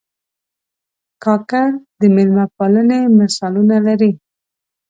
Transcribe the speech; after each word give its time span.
کاکړ 1.23 1.67
د 1.99 2.01
مېلمه 2.15 2.45
پالنې 2.57 2.99
مثالونه 3.19 3.77
لري. 3.87 4.11